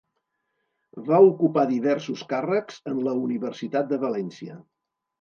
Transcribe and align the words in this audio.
Va 1.09 1.19
ocupar 1.27 1.67
diversos 1.73 2.25
càrrecs 2.33 2.83
en 2.95 3.05
la 3.11 3.17
Universitat 3.29 3.93
de 3.97 4.05
València. 4.09 4.63